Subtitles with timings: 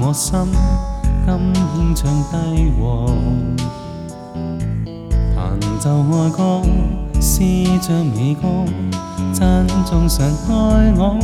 [0.00, 0.38] 我心
[1.26, 3.18] 甘献唱帝王，
[5.36, 6.62] 弹奏爱歌，
[7.20, 7.42] 思
[7.82, 8.48] 唱美歌，
[9.34, 11.18] 赞颂神爱我。